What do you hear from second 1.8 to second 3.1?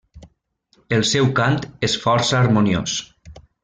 és força harmoniós.